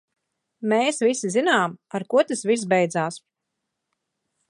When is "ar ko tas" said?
1.99-2.43